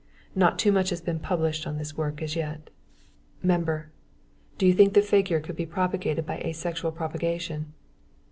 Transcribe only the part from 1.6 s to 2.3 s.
on this work